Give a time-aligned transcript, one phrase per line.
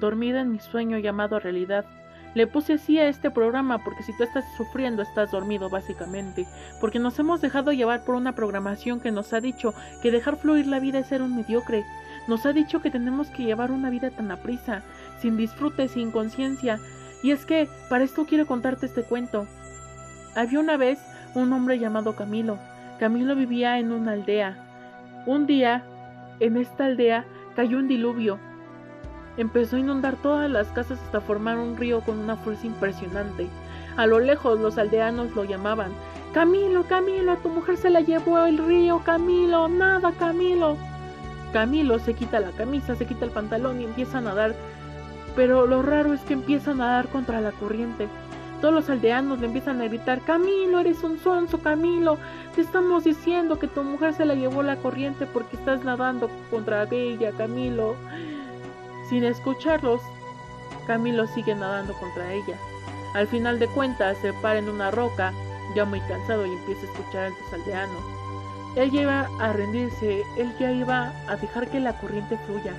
[0.00, 1.84] dormida en mi sueño llamado realidad.
[2.34, 6.46] Le puse así a este programa porque si tú estás sufriendo estás dormido básicamente,
[6.80, 10.66] porque nos hemos dejado llevar por una programación que nos ha dicho que dejar fluir
[10.66, 11.84] la vida es ser un mediocre.
[12.28, 14.82] Nos ha dicho que tenemos que llevar una vida tan aprisa,
[15.20, 16.78] sin disfrute, sin conciencia.
[17.22, 19.46] Y es que para esto quiero contarte este cuento.
[20.36, 21.00] Había una vez
[21.34, 22.58] un hombre llamado Camilo.
[23.00, 24.56] Camilo vivía en una aldea.
[25.26, 25.82] Un día,
[26.38, 27.24] en esta aldea,
[27.56, 28.38] cayó un diluvio
[29.40, 33.48] Empezó a inundar todas las casas hasta formar un río con una fuerza impresionante.
[33.96, 35.92] A lo lejos los aldeanos lo llamaban
[36.34, 40.76] Camilo, Camilo, tu mujer se la llevó el río, Camilo, nada, Camilo.
[41.54, 44.54] Camilo se quita la camisa, se quita el pantalón y empieza a nadar.
[45.34, 48.08] Pero lo raro es que empieza a nadar contra la corriente.
[48.60, 52.18] Todos los aldeanos le empiezan a gritar, Camilo, eres un sonso, Camilo.
[52.54, 56.86] Te estamos diciendo que tu mujer se la llevó la corriente porque estás nadando contra
[56.90, 57.96] ella, Camilo.
[59.10, 60.00] Sin escucharlos,
[60.86, 62.56] Camilo sigue nadando contra ella.
[63.12, 65.32] Al final de cuentas, se para en una roca,
[65.74, 68.02] ya muy cansado, y empieza a escuchar a los aldeanos.
[68.76, 72.72] Él ya iba a rendirse, él ya iba a dejar que la corriente fluya.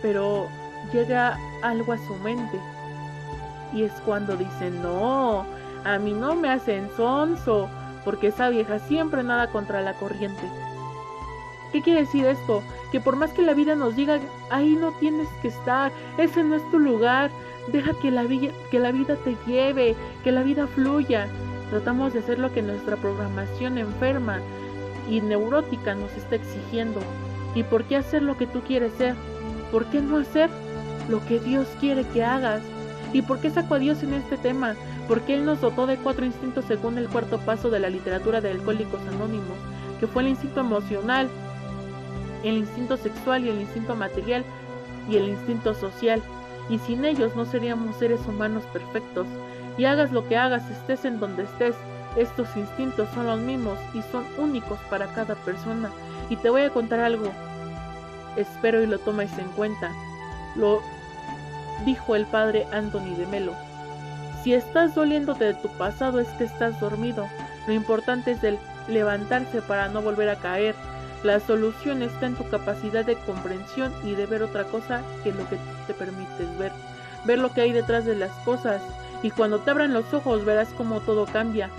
[0.00, 0.46] Pero
[0.92, 2.60] llega algo a su mente.
[3.72, 5.44] Y es cuando dice, no,
[5.84, 7.68] a mí no me hacen sonso,
[8.04, 10.48] porque esa vieja siempre nada contra la corriente.
[11.72, 12.62] ¿Qué quiere decir esto?
[12.94, 16.54] Que por más que la vida nos diga, ahí no tienes que estar, ese no
[16.54, 17.28] es tu lugar,
[17.72, 21.26] deja que la, vida, que la vida te lleve, que la vida fluya.
[21.70, 24.38] Tratamos de hacer lo que nuestra programación enferma
[25.10, 27.00] y neurótica nos está exigiendo.
[27.56, 29.16] ¿Y por qué hacer lo que tú quieres ser?
[29.72, 30.48] ¿Por qué no hacer
[31.08, 32.62] lo que Dios quiere que hagas?
[33.12, 34.76] ¿Y por qué sacó a Dios en este tema?
[35.08, 38.52] Porque Él nos dotó de cuatro instintos según el cuarto paso de la literatura de
[38.52, 39.58] Alcohólicos Anónimos,
[39.98, 41.28] que fue el instinto emocional,
[42.44, 44.44] el instinto sexual y el instinto material
[45.08, 46.22] y el instinto social,
[46.68, 49.26] y sin ellos no seríamos seres humanos perfectos.
[49.76, 51.74] Y hagas lo que hagas, estés en donde estés,
[52.16, 55.90] estos instintos son los mismos y son únicos para cada persona.
[56.30, 57.30] Y te voy a contar algo,
[58.36, 59.90] espero y lo tomes en cuenta.
[60.54, 60.80] Lo
[61.84, 63.52] dijo el padre Anthony de Melo.
[64.42, 67.26] Si estás doliéndote de tu pasado es que estás dormido.
[67.66, 70.74] Lo importante es el levantarse para no volver a caer
[71.24, 75.48] la solución está en tu capacidad de comprensión y de ver otra cosa que lo
[75.48, 76.70] que te permites ver.
[77.24, 78.82] Ver lo que hay detrás de las cosas.
[79.22, 81.70] Y cuando te abran los ojos verás cómo todo cambia.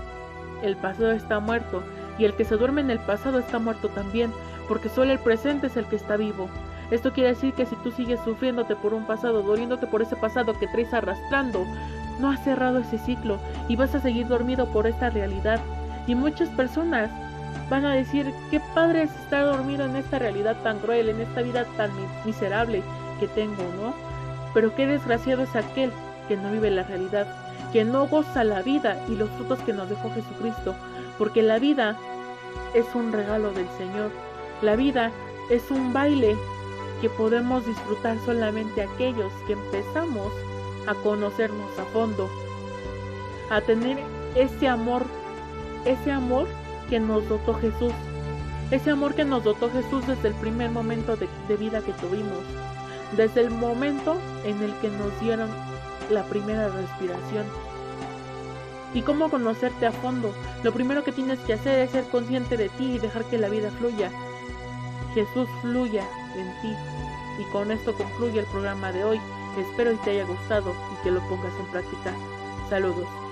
[0.64, 1.84] El pasado está muerto.
[2.18, 4.34] Y el que se duerme en el pasado está muerto también.
[4.68, 6.50] Porque solo el presente es el que está vivo.
[6.90, 10.58] Esto quiere decir que si tú sigues sufriéndote por un pasado, doliéndote por ese pasado
[10.58, 11.66] que traes arrastrando,
[12.20, 15.60] no has cerrado ese ciclo y vas a seguir dormido por esta realidad.
[16.08, 17.12] Y muchas personas
[17.70, 21.42] van a decir, qué padre es estar dormido en esta realidad tan cruel, en esta
[21.42, 21.92] vida tan
[22.26, 22.84] miserable
[23.20, 23.94] que tengo, ¿no?
[24.54, 25.92] Pero qué desgraciado es aquel
[26.28, 27.28] que no vive la realidad,
[27.72, 30.76] que no goza la vida y los frutos que nos dejó Jesucristo,
[31.18, 31.98] porque la vida
[32.74, 34.12] es un regalo del Señor,
[34.62, 35.12] la vida
[35.50, 36.36] es un baile
[37.02, 40.32] que podemos disfrutar solamente aquellos que empezamos
[40.88, 42.30] a conocernos a fondo,
[43.50, 43.98] a tener
[44.36, 45.04] ese amor,
[45.86, 46.48] ese amor
[46.90, 47.94] que nos dotó Jesús.
[48.72, 52.44] Ese amor que nos dotó Jesús desde el primer momento de, vida que tuvimos.
[53.16, 55.50] Desde el momento en el que nos dieron
[56.10, 57.46] la primera respiración.
[58.94, 60.34] ¿Y cómo conocerte a fondo?
[60.64, 63.50] Lo primero que tienes que hacer es ser consciente de ti y dejar que la
[63.50, 64.10] vida fluya.
[65.14, 66.04] Jesús fluya
[66.36, 66.76] en ti.
[67.40, 69.22] Y con esto concluye el programa de hoy.
[69.58, 72.14] Espero que te haya gustado y que lo pongas en práctica.
[72.70, 73.25] Saludos.